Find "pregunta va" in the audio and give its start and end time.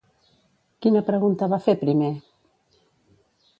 1.09-1.61